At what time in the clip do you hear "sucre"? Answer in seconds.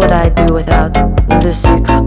1.52-1.99